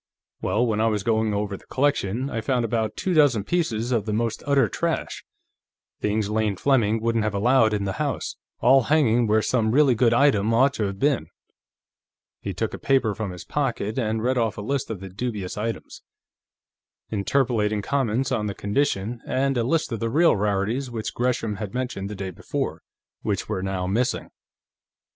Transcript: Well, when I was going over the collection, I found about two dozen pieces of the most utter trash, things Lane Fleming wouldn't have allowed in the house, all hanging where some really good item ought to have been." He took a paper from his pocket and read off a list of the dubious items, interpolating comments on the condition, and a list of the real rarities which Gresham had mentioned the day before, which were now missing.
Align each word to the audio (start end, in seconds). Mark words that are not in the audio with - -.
Well, 0.41 0.65
when 0.65 0.81
I 0.81 0.87
was 0.87 1.03
going 1.03 1.31
over 1.31 1.55
the 1.55 1.67
collection, 1.67 2.27
I 2.31 2.41
found 2.41 2.65
about 2.65 2.97
two 2.97 3.13
dozen 3.13 3.43
pieces 3.43 3.91
of 3.91 4.07
the 4.07 4.13
most 4.13 4.41
utter 4.47 4.67
trash, 4.67 5.23
things 5.99 6.27
Lane 6.27 6.55
Fleming 6.55 6.99
wouldn't 6.99 7.23
have 7.23 7.35
allowed 7.35 7.71
in 7.71 7.83
the 7.83 7.93
house, 8.01 8.35
all 8.61 8.85
hanging 8.85 9.27
where 9.27 9.43
some 9.43 9.69
really 9.69 9.93
good 9.93 10.11
item 10.11 10.55
ought 10.55 10.73
to 10.73 10.85
have 10.85 10.97
been." 10.97 11.27
He 12.39 12.51
took 12.51 12.73
a 12.73 12.79
paper 12.79 13.13
from 13.13 13.29
his 13.29 13.45
pocket 13.45 13.99
and 13.99 14.23
read 14.23 14.39
off 14.39 14.57
a 14.57 14.61
list 14.63 14.89
of 14.89 15.01
the 15.01 15.09
dubious 15.09 15.55
items, 15.55 16.01
interpolating 17.11 17.83
comments 17.83 18.31
on 18.31 18.47
the 18.47 18.55
condition, 18.55 19.21
and 19.27 19.55
a 19.55 19.63
list 19.63 19.91
of 19.91 19.99
the 19.99 20.09
real 20.09 20.35
rarities 20.35 20.89
which 20.89 21.13
Gresham 21.13 21.57
had 21.57 21.75
mentioned 21.75 22.09
the 22.09 22.15
day 22.15 22.31
before, 22.31 22.81
which 23.21 23.47
were 23.47 23.61
now 23.61 23.85
missing. 23.85 24.31